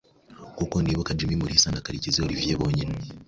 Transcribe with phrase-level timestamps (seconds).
[0.57, 2.93] Kuko nibuka jimmy mulisa na karekezi Olivier bonyine